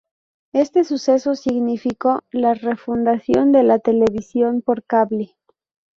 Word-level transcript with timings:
Este 0.55 0.83
suceso 0.83 1.35
significó 1.35 2.21
la 2.31 2.55
re-fundación 2.55 3.51
de 3.51 3.61
la 3.61 3.77
televisión 3.77 4.63
por 4.63 4.83
cable. 4.83 5.35